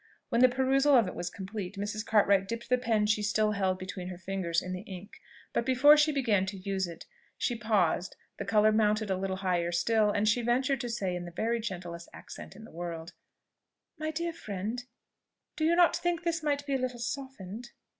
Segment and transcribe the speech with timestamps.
[0.29, 2.03] When the perusal of it was completed, Mrs.
[2.03, 5.21] Cartwright dipped the pen she still held between her fingers, in the ink;
[5.53, 7.05] but before she began to use it,
[7.37, 11.25] she paused, the colour mounted a little higher still, and she ventured to say in
[11.25, 13.13] the very gentlest accent in the world,
[13.99, 14.83] "My dear friend,
[15.55, 17.69] do you not think this might be a little softened?"